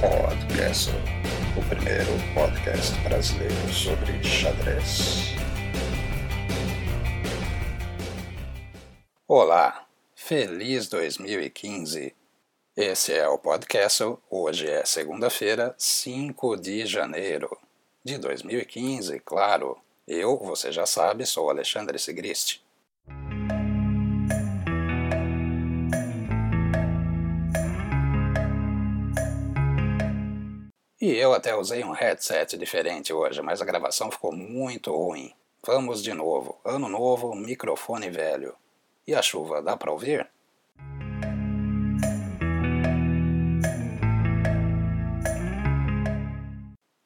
Podcast, 0.00 0.90
o 1.56 1.68
primeiro 1.68 2.12
podcast 2.32 2.96
brasileiro 3.00 3.68
sobre 3.72 4.22
xadrez. 4.22 5.34
Olá, 9.26 9.84
feliz 10.14 10.88
2015! 10.88 12.14
Esse 12.76 13.12
é 13.12 13.28
o 13.28 13.38
podcast. 13.38 14.04
Hoje 14.30 14.70
é 14.70 14.84
segunda-feira, 14.84 15.74
5 15.76 16.56
de 16.56 16.86
janeiro 16.86 17.58
de 18.04 18.18
2015, 18.18 19.18
claro. 19.18 19.76
Eu, 20.06 20.38
você 20.38 20.70
já 20.70 20.86
sabe, 20.86 21.26
sou 21.26 21.50
Alexandre 21.50 21.98
Sigrist. 21.98 22.60
E 31.08 31.16
eu 31.16 31.32
até 31.32 31.56
usei 31.56 31.82
um 31.82 31.92
headset 31.92 32.54
diferente 32.58 33.14
hoje, 33.14 33.40
mas 33.40 33.62
a 33.62 33.64
gravação 33.64 34.10
ficou 34.10 34.30
muito 34.30 34.94
ruim. 34.94 35.32
Vamos 35.64 36.02
de 36.02 36.12
novo. 36.12 36.60
Ano 36.62 36.86
novo, 36.86 37.34
microfone 37.34 38.10
velho. 38.10 38.54
E 39.06 39.14
a 39.14 39.22
chuva, 39.22 39.62
dá 39.62 39.74
para 39.74 39.90
ouvir? 39.90 40.28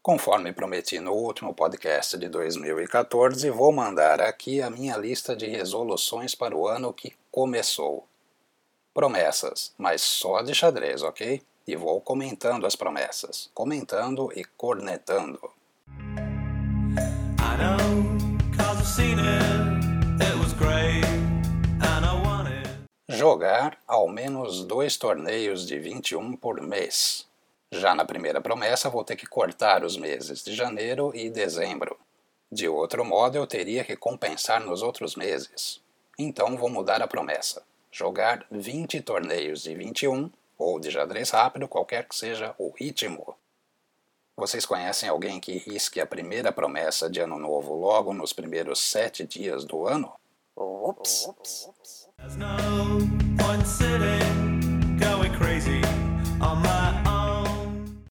Conforme 0.03 0.53
prometi 0.53 0.99
no 0.99 1.13
último 1.13 1.55
podcast 1.55 2.19
de 2.19 2.29
2014, 2.29 3.49
vou 3.51 3.71
mandar 3.71 4.21
aqui 4.21 4.61
a 4.61 4.69
minha 4.69 4.97
lista 4.97 5.37
de 5.37 5.47
resoluções 5.47 6.35
para 6.35 6.57
o 6.57 6.67
ano 6.67 6.93
que 6.93 7.15
começou. 7.31 8.05
Promessas, 8.93 9.73
mas 9.79 10.03
só 10.03 10.43
de 10.43 10.53
xadrez, 10.57 11.05
ok? 11.05 11.41
E 11.67 11.77
vou 11.77 12.01
comentando 12.01 12.67
as 12.67 12.77
promessas, 12.77 13.51
comentando 13.55 14.33
e 14.35 14.45
cornetando. 14.45 15.41
Jogar 23.09 23.79
ao 23.87 24.09
menos 24.09 24.65
dois 24.65 24.97
torneios 24.97 25.67
de 25.67 25.79
21 25.79 26.37
por 26.37 26.61
mês. 26.61 27.27
Já 27.71 27.95
na 27.95 28.05
primeira 28.05 28.41
promessa, 28.41 28.91
vou 28.91 29.05
ter 29.05 29.17
que 29.17 29.27
cortar 29.27 29.85
os 29.85 29.97
meses 29.97 30.43
de 30.43 30.55
janeiro 30.55 31.13
e 31.15 31.31
dezembro. 31.31 31.97
De 32.51 32.69
outro 32.69 33.05
modo, 33.05 33.39
eu 33.39 33.47
teria 33.47 33.85
que 33.85 33.97
compensar 33.97 34.61
nos 34.61 34.83
outros 34.83 35.15
meses. 35.15 35.81
Então, 36.19 36.57
vou 36.57 36.69
mudar 36.69 37.01
a 37.01 37.07
promessa: 37.07 37.63
jogar 37.91 38.45
20 38.51 39.01
torneios 39.01 39.63
de 39.63 39.75
21 39.75 40.31
ou 40.63 40.79
de 40.79 40.91
xadrez 40.91 41.31
rápido, 41.31 41.67
qualquer 41.67 42.07
que 42.07 42.15
seja 42.15 42.55
o 42.57 42.71
ritmo. 42.71 43.35
Vocês 44.37 44.65
conhecem 44.65 45.09
alguém 45.09 45.41
que 45.41 45.59
risque 45.59 46.01
a 46.01 46.07
primeira 46.07 46.53
promessa 46.53 47.11
de 47.11 47.21
ano 47.21 47.39
novo 47.39 47.75
logo 47.75 48.15
nos 48.15 48.33
primeiros 48.33 48.79
sete 48.79 49.27
dias 49.27 49.65
do 49.65 49.87
ano? 49.87 50.13
Ups. 50.57 51.29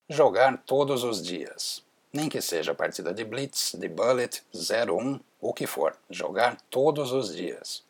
Jogar 0.09 0.57
todos 0.65 1.03
os 1.03 1.23
dias. 1.23 1.83
Nem 2.13 2.27
que 2.27 2.41
seja 2.41 2.75
partida 2.75 3.13
de 3.13 3.23
Blitz, 3.23 3.73
de 3.73 3.87
Bullet, 3.87 4.43
0-1, 4.53 5.21
o 5.39 5.53
que 5.53 5.65
for. 5.65 5.95
Jogar 6.09 6.57
todos 6.69 7.13
os 7.13 7.33
dias. 7.33 7.83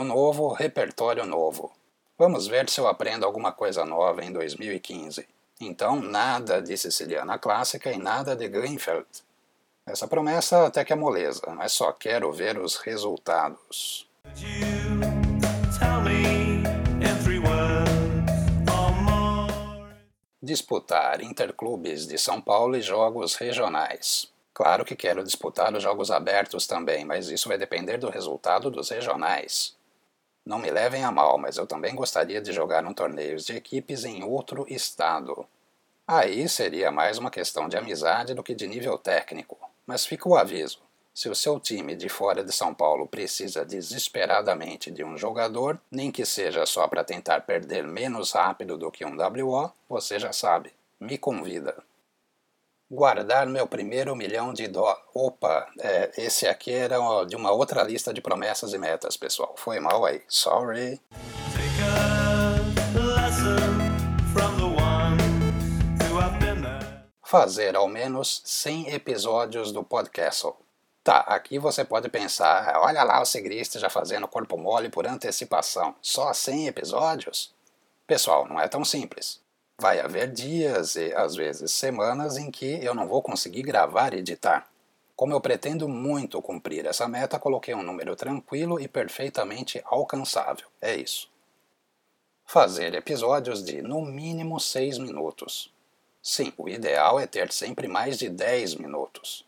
Ano 0.00 0.14
novo, 0.14 0.54
repertório 0.54 1.26
novo. 1.26 1.70
Vamos 2.16 2.46
ver 2.46 2.70
se 2.70 2.80
eu 2.80 2.88
aprendo 2.88 3.26
alguma 3.26 3.52
coisa 3.52 3.84
nova 3.84 4.24
em 4.24 4.32
2015. 4.32 5.28
Então, 5.60 6.00
nada 6.00 6.62
de 6.62 6.74
Siciliana 6.74 7.38
Clássica 7.38 7.92
e 7.92 7.98
nada 7.98 8.34
de 8.34 8.48
Greenfeld. 8.48 9.06
Essa 9.84 10.08
promessa 10.08 10.64
até 10.64 10.86
que 10.86 10.94
é 10.94 10.96
moleza, 10.96 11.42
mas 11.54 11.72
só 11.72 11.92
quero 11.92 12.32
ver 12.32 12.58
os 12.58 12.76
resultados. 12.76 14.08
Disputar 20.42 21.20
interclubes 21.20 22.06
de 22.06 22.16
São 22.16 22.40
Paulo 22.40 22.74
e 22.74 22.80
jogos 22.80 23.34
regionais. 23.34 24.32
Claro 24.54 24.82
que 24.82 24.96
quero 24.96 25.22
disputar 25.22 25.74
os 25.74 25.82
jogos 25.82 26.10
abertos 26.10 26.66
também, 26.66 27.04
mas 27.04 27.28
isso 27.28 27.50
vai 27.50 27.58
depender 27.58 27.98
do 27.98 28.08
resultado 28.08 28.70
dos 28.70 28.88
regionais. 28.88 29.78
Não 30.44 30.58
me 30.58 30.70
levem 30.70 31.04
a 31.04 31.10
mal, 31.10 31.38
mas 31.38 31.56
eu 31.56 31.66
também 31.66 31.94
gostaria 31.94 32.40
de 32.40 32.52
jogar 32.52 32.84
um 32.84 32.94
torneio 32.94 33.36
de 33.36 33.56
equipes 33.56 34.04
em 34.04 34.24
outro 34.24 34.66
estado. 34.68 35.46
Aí 36.06 36.48
seria 36.48 36.90
mais 36.90 37.18
uma 37.18 37.30
questão 37.30 37.68
de 37.68 37.76
amizade 37.76 38.34
do 38.34 38.42
que 38.42 38.54
de 38.54 38.66
nível 38.66 38.98
técnico. 38.98 39.58
Mas 39.86 40.06
fica 40.06 40.28
o 40.28 40.36
aviso: 40.36 40.80
se 41.14 41.28
o 41.28 41.34
seu 41.34 41.60
time 41.60 41.94
de 41.94 42.08
fora 42.08 42.42
de 42.42 42.52
São 42.52 42.74
Paulo 42.74 43.06
precisa 43.06 43.64
desesperadamente 43.64 44.90
de 44.90 45.04
um 45.04 45.16
jogador, 45.16 45.80
nem 45.90 46.10
que 46.10 46.24
seja 46.24 46.64
só 46.66 46.88
para 46.88 47.04
tentar 47.04 47.42
perder 47.42 47.86
menos 47.86 48.32
rápido 48.32 48.76
do 48.76 48.90
que 48.90 49.04
um 49.04 49.16
WO, 49.16 49.70
você 49.88 50.18
já 50.18 50.32
sabe, 50.32 50.72
me 50.98 51.18
convida 51.18 51.76
guardar 52.90 53.46
meu 53.46 53.66
primeiro 53.68 54.16
milhão 54.16 54.52
de 54.52 54.66
dólares. 54.66 55.02
Opa, 55.14 55.68
é, 55.78 56.10
esse 56.18 56.46
aqui 56.46 56.72
era 56.72 56.98
de 57.24 57.36
uma 57.36 57.52
outra 57.52 57.82
lista 57.84 58.12
de 58.12 58.20
promessas 58.20 58.72
e 58.72 58.78
metas, 58.78 59.16
pessoal. 59.16 59.54
Foi 59.56 59.78
mal 59.78 60.04
aí. 60.04 60.22
Sorry. 60.26 61.00
Fazer 67.22 67.76
ao 67.76 67.86
menos 67.86 68.42
100 68.44 68.92
episódios 68.92 69.70
do 69.70 69.84
podcast. 69.84 70.48
Tá, 71.04 71.20
aqui 71.20 71.58
você 71.58 71.84
pode 71.84 72.08
pensar, 72.08 72.76
olha 72.78 73.02
lá 73.04 73.22
o 73.22 73.24
Segrista 73.24 73.78
já 73.78 73.88
fazendo 73.88 74.28
corpo 74.28 74.58
mole 74.58 74.90
por 74.90 75.06
antecipação. 75.06 75.94
Só 76.02 76.32
100 76.32 76.66
episódios? 76.66 77.54
Pessoal, 78.06 78.46
não 78.48 78.60
é 78.60 78.66
tão 78.66 78.84
simples. 78.84 79.40
Vai 79.80 79.98
haver 79.98 80.30
dias 80.30 80.94
e 80.94 81.10
às 81.14 81.34
vezes 81.34 81.72
semanas 81.72 82.36
em 82.36 82.50
que 82.50 82.84
eu 82.84 82.94
não 82.94 83.08
vou 83.08 83.22
conseguir 83.22 83.62
gravar 83.62 84.12
e 84.12 84.18
editar. 84.18 84.68
Como 85.16 85.32
eu 85.32 85.40
pretendo 85.40 85.88
muito 85.88 86.42
cumprir 86.42 86.84
essa 86.84 87.08
meta, 87.08 87.38
coloquei 87.38 87.74
um 87.74 87.82
número 87.82 88.14
tranquilo 88.14 88.78
e 88.78 88.86
perfeitamente 88.86 89.80
alcançável. 89.86 90.66
É 90.82 90.94
isso. 90.94 91.30
Fazer 92.44 92.94
episódios 92.94 93.64
de 93.64 93.80
no 93.80 94.02
mínimo 94.02 94.60
6 94.60 94.98
minutos. 94.98 95.72
Sim, 96.22 96.52
o 96.58 96.68
ideal 96.68 97.18
é 97.18 97.26
ter 97.26 97.50
sempre 97.50 97.88
mais 97.88 98.18
de 98.18 98.28
10 98.28 98.74
minutos. 98.74 99.46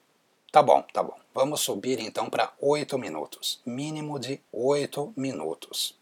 Tá 0.50 0.62
bom, 0.62 0.82
tá 0.94 1.02
bom. 1.02 1.18
Vamos 1.34 1.60
subir 1.60 2.00
então 2.00 2.30
para 2.30 2.50
8 2.58 2.98
minutos. 2.98 3.60
Mínimo 3.66 4.18
de 4.18 4.40
8 4.50 5.12
minutos. 5.14 5.94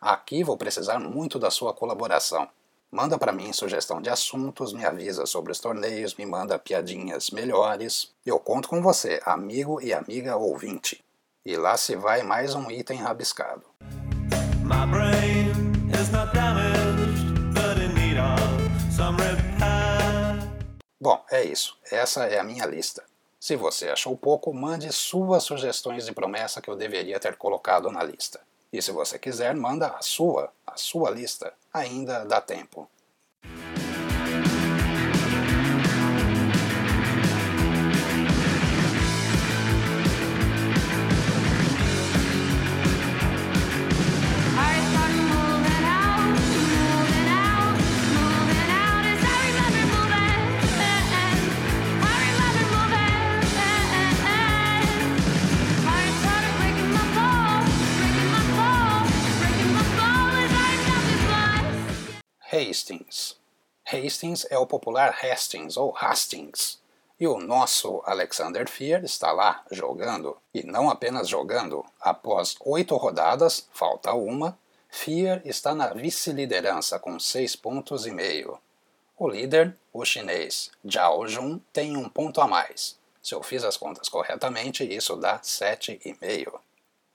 Aqui 0.00 0.42
vou 0.42 0.56
precisar 0.56 0.98
muito 0.98 1.38
da 1.38 1.50
sua 1.50 1.74
colaboração. 1.74 2.48
Manda 2.94 3.18
para 3.18 3.32
mim 3.32 3.52
sugestão 3.52 4.00
de 4.00 4.08
assuntos, 4.08 4.72
me 4.72 4.84
avisa 4.84 5.26
sobre 5.26 5.50
os 5.50 5.58
torneios, 5.58 6.14
me 6.14 6.24
manda 6.24 6.56
piadinhas 6.60 7.30
melhores. 7.30 8.12
Eu 8.24 8.38
conto 8.38 8.68
com 8.68 8.80
você, 8.80 9.20
amigo 9.26 9.82
e 9.82 9.92
amiga 9.92 10.36
ouvinte. 10.36 11.04
E 11.44 11.56
lá 11.56 11.76
se 11.76 11.96
vai 11.96 12.22
mais 12.22 12.54
um 12.54 12.70
item 12.70 12.98
rabiscado. 12.98 13.64
Bom, 21.00 21.20
é 21.32 21.42
isso. 21.42 21.76
Essa 21.90 22.26
é 22.26 22.38
a 22.38 22.44
minha 22.44 22.64
lista. 22.64 23.02
Se 23.40 23.56
você 23.56 23.88
achou 23.88 24.16
pouco, 24.16 24.54
mande 24.54 24.92
suas 24.92 25.42
sugestões 25.42 26.06
de 26.06 26.12
promessa 26.12 26.62
que 26.62 26.70
eu 26.70 26.76
deveria 26.76 27.18
ter 27.18 27.34
colocado 27.34 27.90
na 27.90 28.04
lista. 28.04 28.40
E 28.72 28.82
se 28.82 28.90
você 28.90 29.20
quiser, 29.20 29.54
manda 29.54 29.86
a 29.86 30.02
sua, 30.02 30.52
a 30.66 30.76
sua 30.76 31.08
lista 31.08 31.52
ainda 31.72 32.24
dá 32.24 32.40
tempo. 32.40 32.90
Hastings. 62.70 63.36
Hastings 63.86 64.46
é 64.50 64.58
o 64.58 64.66
popular 64.66 65.16
Hastings 65.22 65.76
ou 65.76 65.94
Hastings. 65.96 66.78
E 67.18 67.26
o 67.26 67.38
nosso 67.38 68.02
Alexander 68.04 68.68
Fear 68.68 69.04
está 69.04 69.30
lá 69.30 69.64
jogando, 69.70 70.36
e 70.52 70.64
não 70.64 70.90
apenas 70.90 71.28
jogando. 71.28 71.84
Após 72.00 72.56
oito 72.60 72.96
rodadas, 72.96 73.68
falta 73.72 74.12
uma, 74.12 74.58
Fear 74.88 75.42
está 75.44 75.74
na 75.74 75.88
vice-liderança 75.88 76.98
com 76.98 77.18
seis 77.18 77.56
pontos 77.56 78.06
e 78.06 78.10
meio. 78.10 78.58
O 79.18 79.28
líder, 79.28 79.76
o 79.92 80.04
chinês 80.04 80.70
Zhao 80.88 81.26
Jun, 81.28 81.60
tem 81.72 81.96
um 81.96 82.08
ponto 82.08 82.40
a 82.40 82.46
mais. 82.46 82.96
Se 83.22 83.34
eu 83.34 83.42
fiz 83.42 83.64
as 83.64 83.76
contas 83.76 84.08
corretamente, 84.08 84.84
isso 84.84 85.16
dá 85.16 85.40
sete 85.42 86.00
e 86.04 86.16
meio. 86.20 86.60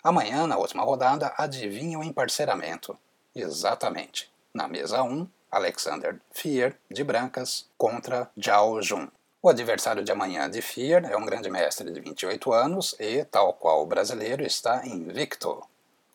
Amanhã, 0.03 0.47
na 0.47 0.57
última 0.57 0.83
rodada, 0.83 1.33
adivinha 1.37 1.99
o 1.99 2.03
emparceramento. 2.03 2.97
Exatamente. 3.35 4.29
Na 4.53 4.67
mesa 4.67 5.03
1, 5.03 5.27
Alexander 5.51 6.19
Fear, 6.31 6.75
de 6.89 7.03
brancas, 7.03 7.65
contra 7.77 8.29
Zhao 8.39 8.81
Jun. 8.81 9.07
O 9.41 9.49
adversário 9.49 10.03
de 10.03 10.11
amanhã 10.11 10.49
de 10.49 10.61
Fear 10.61 11.05
é 11.05 11.15
um 11.15 11.25
grande 11.25 11.49
mestre 11.49 11.91
de 11.91 11.99
28 12.01 12.51
anos 12.51 12.95
e, 12.99 13.23
tal 13.25 13.53
qual 13.53 13.81
o 13.81 13.85
brasileiro, 13.85 14.43
está 14.43 14.85
invicto. 14.85 15.63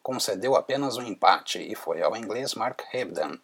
Concedeu 0.02 0.54
apenas 0.54 0.98
um 0.98 1.02
empate 1.02 1.58
e 1.58 1.74
foi 1.74 2.02
ao 2.02 2.16
inglês 2.16 2.54
Mark 2.54 2.82
Hebden. 2.92 3.40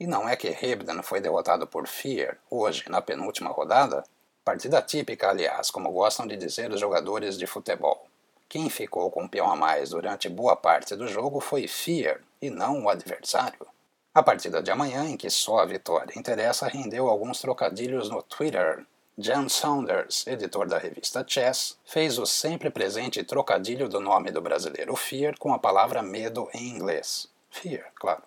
E 0.00 0.06
não 0.06 0.28
é 0.28 0.34
que 0.34 0.48
Hebden 0.48 1.02
foi 1.02 1.20
derrotado 1.20 1.66
por 1.66 1.86
Fear 1.86 2.36
hoje 2.50 2.84
na 2.88 3.00
penúltima 3.00 3.50
rodada? 3.50 4.02
Partida 4.44 4.82
típica, 4.82 5.30
aliás, 5.30 5.70
como 5.70 5.92
gostam 5.92 6.26
de 6.26 6.36
dizer 6.36 6.72
os 6.72 6.80
jogadores 6.80 7.38
de 7.38 7.46
futebol. 7.46 8.04
Quem 8.48 8.68
ficou 8.68 9.10
com 9.10 9.24
o 9.24 9.28
peão 9.28 9.48
a 9.48 9.54
mais 9.54 9.90
durante 9.90 10.28
boa 10.28 10.56
parte 10.56 10.96
do 10.96 11.06
jogo 11.06 11.38
foi 11.38 11.68
Fear 11.68 12.20
e 12.40 12.50
não 12.50 12.82
o 12.82 12.88
adversário. 12.90 13.66
A 14.14 14.22
partida 14.22 14.62
de 14.62 14.70
amanhã, 14.70 15.08
em 15.08 15.16
que 15.16 15.30
só 15.30 15.60
a 15.60 15.64
vitória 15.64 16.18
interessa, 16.18 16.68
rendeu 16.68 17.08
alguns 17.08 17.40
trocadilhos 17.40 18.10
no 18.10 18.22
Twitter, 18.22 18.84
Jan 19.16 19.48
Saunders, 19.48 20.26
editor 20.26 20.68
da 20.68 20.76
revista 20.76 21.24
Chess, 21.26 21.78
fez 21.86 22.18
o 22.18 22.26
sempre 22.26 22.68
presente 22.68 23.24
trocadilho 23.24 23.88
do 23.88 24.00
nome 24.00 24.30
do 24.30 24.42
brasileiro 24.42 24.94
Fear 24.96 25.38
com 25.38 25.54
a 25.54 25.58
palavra 25.58 26.02
medo 26.02 26.46
em 26.52 26.68
inglês. 26.68 27.26
Fear, 27.50 27.90
claro. 27.94 28.22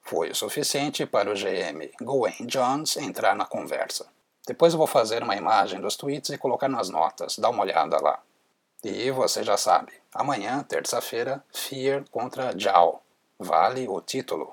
Foi 0.00 0.30
o 0.30 0.34
suficiente 0.34 1.06
para 1.06 1.30
o 1.30 1.34
GM 1.34 1.88
Gwen 2.00 2.46
Jones 2.46 2.96
entrar 2.96 3.36
na 3.36 3.46
conversa. 3.46 4.06
Depois 4.44 4.72
eu 4.72 4.78
vou 4.78 4.88
fazer 4.88 5.22
uma 5.22 5.36
imagem 5.36 5.80
dos 5.80 5.94
tweets 5.94 6.30
e 6.30 6.38
colocar 6.38 6.68
nas 6.68 6.88
notas, 6.88 7.38
dá 7.38 7.48
uma 7.48 7.62
olhada 7.62 7.96
lá. 8.02 8.20
E 8.82 9.08
você 9.12 9.44
já 9.44 9.56
sabe, 9.56 9.92
amanhã, 10.12 10.64
terça-feira, 10.64 11.44
Fear 11.52 12.02
contra 12.10 12.58
Jao. 12.58 13.00
Vale 13.38 13.86
o 13.88 14.00
título. 14.00 14.52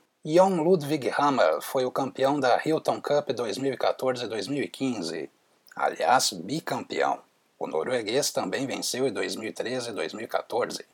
Jon 0.23 0.61
Ludvig 0.61 1.11
Hammer 1.17 1.61
foi 1.61 1.83
o 1.83 1.89
campeão 1.89 2.39
da 2.39 2.61
Hilton 2.63 3.01
Cup 3.01 3.29
2014-2015. 3.29 5.27
Aliás, 5.75 6.31
bicampeão. 6.31 7.23
O 7.57 7.65
norueguês 7.65 8.29
também 8.29 8.67
venceu 8.67 9.07
em 9.07 9.11
2013 9.11 9.89
e 9.89 9.93
2014. 9.93 10.85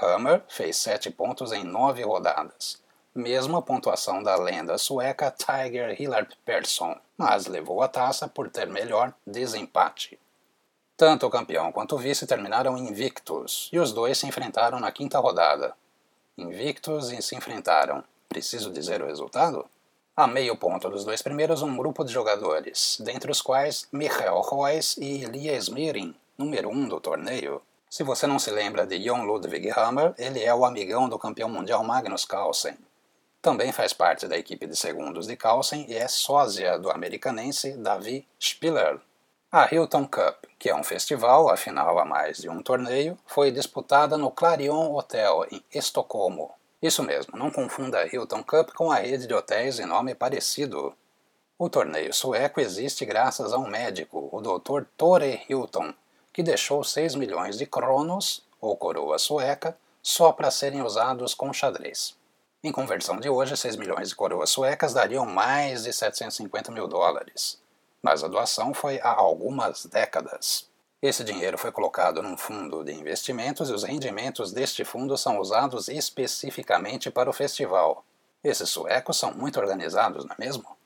Hammer 0.00 0.42
fez 0.48 0.78
7 0.78 1.10
pontos 1.10 1.52
em 1.52 1.62
9 1.62 2.02
rodadas, 2.04 2.80
mesma 3.14 3.60
pontuação 3.60 4.22
da 4.22 4.34
lenda 4.36 4.78
sueca 4.78 5.30
Tiger 5.30 6.00
Hillard 6.00 6.34
Persson, 6.42 6.98
mas 7.18 7.46
levou 7.46 7.82
a 7.82 7.88
taça 7.88 8.28
por 8.28 8.48
ter 8.48 8.66
melhor 8.66 9.12
desempate. 9.26 10.18
Tanto 10.96 11.26
o 11.26 11.30
campeão 11.30 11.70
quanto 11.70 11.96
o 11.96 11.98
vice 11.98 12.26
terminaram 12.26 12.78
invictos, 12.78 13.68
e 13.74 13.78
os 13.78 13.92
dois 13.92 14.16
se 14.16 14.26
enfrentaram 14.26 14.80
na 14.80 14.90
quinta 14.90 15.18
rodada, 15.18 15.74
invictos 16.38 17.12
e 17.12 17.20
se 17.20 17.36
enfrentaram. 17.36 18.02
Preciso 18.30 18.70
dizer 18.70 19.02
o 19.02 19.06
resultado? 19.06 19.66
A 20.16 20.24
meio 20.24 20.56
ponto 20.56 20.88
dos 20.88 21.04
dois 21.04 21.20
primeiros, 21.20 21.62
um 21.62 21.76
grupo 21.76 22.04
de 22.04 22.12
jogadores, 22.12 22.96
dentre 23.00 23.28
os 23.28 23.42
quais 23.42 23.88
Michael 23.90 24.40
Royce 24.42 25.02
e 25.02 25.24
Elias 25.24 25.68
Mirin, 25.68 26.14
número 26.38 26.68
1 26.68 26.72
um 26.72 26.88
do 26.88 27.00
torneio. 27.00 27.60
Se 27.90 28.04
você 28.04 28.28
não 28.28 28.38
se 28.38 28.52
lembra 28.52 28.86
de 28.86 29.00
Jon 29.00 29.24
Ludwig 29.24 29.72
Hammer, 29.76 30.14
ele 30.16 30.44
é 30.44 30.54
o 30.54 30.64
amigão 30.64 31.08
do 31.08 31.18
campeão 31.18 31.48
mundial 31.48 31.82
Magnus 31.82 32.24
Carlsen. 32.24 32.78
Também 33.42 33.72
faz 33.72 33.92
parte 33.92 34.28
da 34.28 34.38
equipe 34.38 34.64
de 34.64 34.76
segundos 34.76 35.26
de 35.26 35.36
Carlsen 35.36 35.84
e 35.88 35.96
é 35.96 36.06
sósia 36.06 36.78
do 36.78 36.88
americanense 36.88 37.76
Davi 37.78 38.24
Spiller. 38.40 39.00
A 39.50 39.66
Hilton 39.74 40.06
Cup, 40.06 40.44
que 40.56 40.70
é 40.70 40.76
um 40.76 40.84
festival, 40.84 41.50
afinal 41.50 41.98
a 41.98 42.04
mais 42.04 42.38
de 42.38 42.48
um 42.48 42.62
torneio, 42.62 43.18
foi 43.26 43.50
disputada 43.50 44.16
no 44.16 44.30
Clarion 44.30 44.94
Hotel, 44.94 45.44
em 45.50 45.60
Estocolmo. 45.74 46.59
Isso 46.82 47.02
mesmo, 47.02 47.36
não 47.36 47.50
confunda 47.50 47.98
a 47.98 48.06
Hilton 48.06 48.42
Cup 48.42 48.70
com 48.74 48.90
a 48.90 48.96
rede 48.96 49.26
de 49.26 49.34
hotéis 49.34 49.78
em 49.78 49.86
nome 49.86 50.14
parecido. 50.14 50.94
O 51.58 51.68
torneio 51.68 52.12
sueco 52.12 52.60
existe 52.60 53.04
graças 53.04 53.52
a 53.52 53.58
um 53.58 53.68
médico, 53.68 54.28
o 54.32 54.40
Dr. 54.40 54.84
Tore 54.96 55.42
Hilton, 55.48 55.92
que 56.32 56.42
deixou 56.42 56.82
6 56.82 57.14
milhões 57.16 57.58
de 57.58 57.66
kronos, 57.66 58.42
ou 58.60 58.76
coroa 58.76 59.18
sueca, 59.18 59.76
só 60.02 60.32
para 60.32 60.50
serem 60.50 60.82
usados 60.82 61.34
com 61.34 61.52
xadrez. 61.52 62.16
Em 62.62 62.72
conversão 62.72 63.18
de 63.18 63.28
hoje, 63.28 63.56
6 63.56 63.76
milhões 63.76 64.08
de 64.08 64.14
coroas 64.14 64.50
suecas 64.50 64.94
dariam 64.94 65.26
mais 65.26 65.84
de 65.84 65.92
750 65.92 66.72
mil 66.72 66.86
dólares 66.86 67.60
mas 68.02 68.24
a 68.24 68.28
doação 68.28 68.72
foi 68.72 69.00
há 69.00 69.10
algumas 69.10 69.84
décadas. 69.86 70.69
Esse 71.02 71.24
dinheiro 71.24 71.56
foi 71.56 71.72
colocado 71.72 72.22
num 72.22 72.36
fundo 72.36 72.84
de 72.84 72.92
investimentos 72.92 73.70
e 73.70 73.72
os 73.72 73.84
rendimentos 73.84 74.52
deste 74.52 74.84
fundo 74.84 75.16
são 75.16 75.38
usados 75.38 75.88
especificamente 75.88 77.10
para 77.10 77.30
o 77.30 77.32
festival. 77.32 78.04
Esses 78.44 78.68
suecos 78.68 79.18
são 79.18 79.32
muito 79.32 79.58
organizados, 79.58 80.26
não 80.26 80.34
é 80.38 80.44
mesmo? 80.44 80.79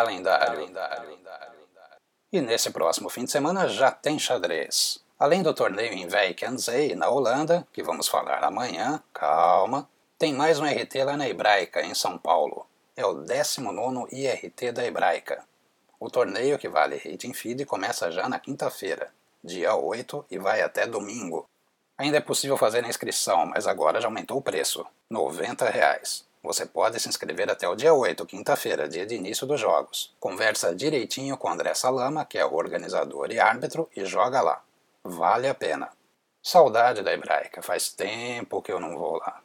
Calendário. 0.00 0.70
E 2.32 2.40
nesse 2.40 2.70
próximo 2.70 3.10
fim 3.10 3.24
de 3.24 3.30
semana 3.30 3.68
já 3.68 3.90
tem 3.90 4.18
xadrez. 4.18 5.04
Além 5.18 5.42
do 5.42 5.52
torneio 5.52 5.92
em 5.92 6.08
Zee, 6.56 6.94
na 6.94 7.10
Holanda, 7.10 7.66
que 7.72 7.82
vamos 7.82 8.08
falar 8.08 8.42
amanhã, 8.42 9.02
calma, 9.12 9.88
tem 10.18 10.32
mais 10.32 10.58
um 10.58 10.64
RT 10.64 11.04
lá 11.04 11.16
na 11.16 11.28
Hebraica, 11.28 11.82
em 11.82 11.94
São 11.94 12.16
Paulo. 12.16 12.66
É 12.96 13.04
o 13.04 13.14
19 13.14 14.08
IRT 14.10 14.72
da 14.72 14.86
Hebraica. 14.86 15.44
O 15.98 16.08
torneio, 16.08 16.58
que 16.58 16.68
vale 16.68 16.96
rating 16.96 17.34
feed, 17.34 17.66
começa 17.66 18.10
já 18.10 18.28
na 18.28 18.38
quinta-feira, 18.38 19.12
dia 19.44 19.74
8, 19.74 20.24
e 20.30 20.38
vai 20.38 20.62
até 20.62 20.86
domingo. 20.86 21.46
Ainda 21.98 22.16
é 22.16 22.20
possível 22.20 22.56
fazer 22.56 22.82
a 22.82 22.88
inscrição, 22.88 23.44
mas 23.44 23.66
agora 23.66 24.00
já 24.00 24.08
aumentou 24.08 24.38
o 24.38 24.42
preço, 24.42 24.86
90 25.10 25.68
reais. 25.68 26.24
Você 26.42 26.64
pode 26.64 26.98
se 26.98 27.08
inscrever 27.08 27.50
até 27.50 27.68
o 27.68 27.74
dia 27.74 27.92
8, 27.92 28.24
quinta-feira, 28.24 28.88
dia 28.88 29.04
de 29.04 29.14
início 29.14 29.46
dos 29.46 29.60
jogos. 29.60 30.14
Conversa 30.18 30.74
direitinho 30.74 31.36
com 31.36 31.50
André 31.50 31.74
Salama, 31.74 32.24
que 32.24 32.38
é 32.38 32.44
o 32.44 32.54
organizador 32.54 33.30
e 33.30 33.38
árbitro, 33.38 33.88
e 33.94 34.06
joga 34.06 34.40
lá. 34.40 34.62
Vale 35.04 35.48
a 35.48 35.54
pena. 35.54 35.90
Saudade 36.42 37.02
da 37.02 37.12
hebraica, 37.12 37.60
faz 37.60 37.90
tempo 37.90 38.62
que 38.62 38.72
eu 38.72 38.80
não 38.80 38.96
vou 38.96 39.18
lá. 39.18 39.42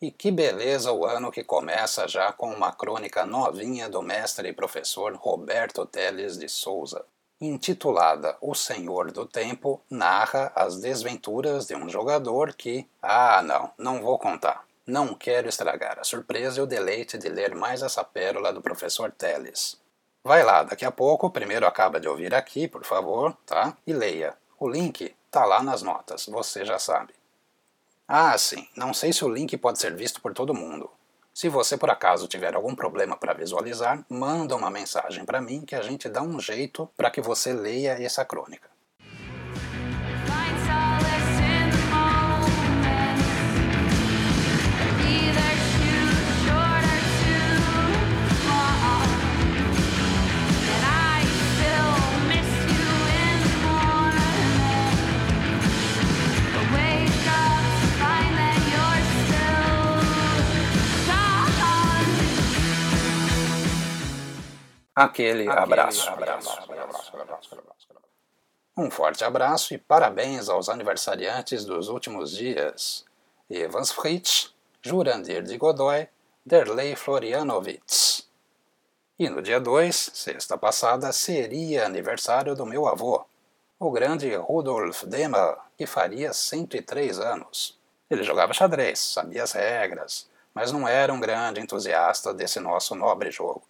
E 0.00 0.10
que 0.10 0.30
beleza 0.30 0.92
o 0.92 1.06
ano 1.06 1.32
que 1.32 1.42
começa 1.42 2.06
já 2.06 2.30
com 2.30 2.52
uma 2.52 2.70
crônica 2.70 3.24
novinha 3.24 3.88
do 3.88 4.02
mestre 4.02 4.50
e 4.50 4.52
professor 4.52 5.14
Roberto 5.14 5.86
Teles 5.86 6.36
de 6.36 6.50
Souza. 6.50 7.02
intitulada 7.40 8.36
O 8.40 8.54
Senhor 8.54 9.10
do 9.10 9.24
Tempo, 9.24 9.80
narra 9.90 10.52
as 10.54 10.78
desventuras 10.80 11.66
de 11.66 11.74
um 11.74 11.88
jogador 11.88 12.52
que. 12.52 12.86
Ah, 13.00 13.40
não, 13.42 13.72
não 13.78 14.02
vou 14.02 14.18
contar. 14.18 14.66
Não 14.86 15.14
quero 15.14 15.48
estragar 15.48 15.98
a 15.98 16.04
surpresa 16.04 16.60
e 16.60 16.62
o 16.62 16.66
deleite 16.66 17.16
de 17.16 17.30
ler 17.30 17.54
mais 17.54 17.82
essa 17.82 18.04
pérola 18.04 18.52
do 18.52 18.60
professor 18.60 19.10
Teles. 19.10 19.80
Vai 20.22 20.42
lá, 20.42 20.62
daqui 20.62 20.84
a 20.84 20.90
pouco, 20.90 21.30
primeiro 21.30 21.66
acaba 21.66 21.98
de 21.98 22.06
ouvir 22.06 22.34
aqui, 22.34 22.68
por 22.68 22.84
favor, 22.84 23.34
tá? 23.46 23.74
E 23.86 23.94
leia. 23.94 24.36
O 24.60 24.68
link 24.68 25.14
tá 25.30 25.46
lá 25.46 25.62
nas 25.62 25.80
notas, 25.80 26.26
você 26.26 26.66
já 26.66 26.78
sabe. 26.78 27.15
Ah, 28.08 28.38
sim, 28.38 28.68
não 28.76 28.94
sei 28.94 29.12
se 29.12 29.24
o 29.24 29.28
link 29.28 29.56
pode 29.56 29.80
ser 29.80 29.94
visto 29.94 30.20
por 30.20 30.32
todo 30.32 30.54
mundo. 30.54 30.88
Se 31.34 31.48
você 31.48 31.76
por 31.76 31.90
acaso 31.90 32.28
tiver 32.28 32.54
algum 32.54 32.74
problema 32.74 33.16
para 33.16 33.34
visualizar, 33.34 34.04
manda 34.08 34.54
uma 34.54 34.70
mensagem 34.70 35.24
para 35.24 35.40
mim 35.40 35.64
que 35.64 35.74
a 35.74 35.82
gente 35.82 36.08
dá 36.08 36.22
um 36.22 36.38
jeito 36.38 36.88
para 36.96 37.10
que 37.10 37.20
você 37.20 37.52
leia 37.52 38.00
essa 38.00 38.24
crônica. 38.24 38.70
Aquele, 64.96 65.46
abraço. 65.46 66.08
abraço, 66.08 66.50
abraço, 66.50 67.12
Um 68.74 68.90
forte 68.90 69.22
abraço 69.22 69.74
e 69.74 69.78
parabéns 69.78 70.48
aos 70.48 70.70
aniversariantes 70.70 71.66
dos 71.66 71.88
últimos 71.88 72.30
dias. 72.30 73.04
Evans 73.50 73.92
Fritz, 73.92 74.54
Jurandir 74.80 75.42
de 75.42 75.58
Godoy, 75.58 76.08
Derlei 76.44 76.96
Florianovitz. 76.96 78.26
E 79.18 79.28
no 79.28 79.42
dia 79.42 79.60
2, 79.60 80.10
sexta 80.14 80.56
passada, 80.56 81.12
seria 81.12 81.86
aniversário 81.86 82.54
do 82.54 82.66
meu 82.66 82.86
avô, 82.86 83.24
o 83.78 83.90
grande 83.90 84.34
Rudolf 84.34 85.04
Demer, 85.04 85.56
que 85.76 85.86
faria 85.86 86.32
103 86.32 87.18
anos. 87.18 87.78
Ele 88.10 88.22
jogava 88.22 88.54
xadrez, 88.54 88.98
sabia 88.98 89.42
as 89.42 89.52
regras, 89.52 90.28
mas 90.54 90.72
não 90.72 90.86
era 90.86 91.12
um 91.12 91.20
grande 91.20 91.60
entusiasta 91.60 92.32
desse 92.32 92.60
nosso 92.60 92.94
nobre 92.94 93.30
jogo. 93.30 93.62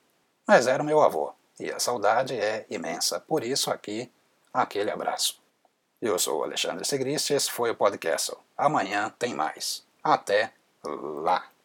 Mas 0.47 0.67
era 0.67 0.85
meu 0.85 1.03
avô, 1.03 1.33
e 1.59 1.71
a 1.71 1.81
saudade 1.81 2.39
é 2.39 2.65
imensa. 2.71 3.19
Por 3.19 3.43
isso 3.43 3.71
aqui, 3.71 4.11
aquele 4.55 4.91
abraço. 4.91 5.43
Eu 6.01 6.19
sou 6.19 6.45
Alexandre 6.45 6.85
Segrist, 6.85 7.31
esse 7.31 7.51
foi 7.51 7.71
o 7.71 7.75
podcast. 7.75 8.33
Amanhã 8.57 9.13
tem 9.19 9.35
mais. 9.35 9.85
Até 10.05 10.53
lá! 10.85 11.56